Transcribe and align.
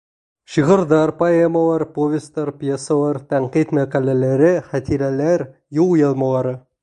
Шиғырҙар, 0.51 1.11
поэмалар, 1.19 1.83
повестар, 1.97 2.51
пьесалар, 2.63 3.19
тәнҡит 3.33 3.75
мәҡәләләре, 3.79 4.51
хәтирәләр, 4.71 5.47
юл 5.83 5.93
яҙмалары... 6.01 6.57